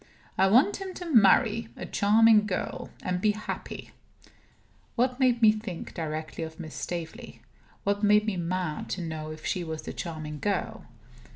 [0.35, 3.91] I want him to marry a charming girl, and be happy."
[4.95, 7.43] What made me think directly of Miss Staveley?
[7.83, 10.87] What made me mad to know if she was the charming girl?